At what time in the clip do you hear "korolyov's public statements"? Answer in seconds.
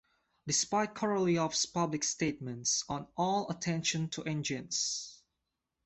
0.95-2.83